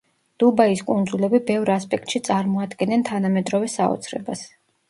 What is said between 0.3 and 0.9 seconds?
დუბაის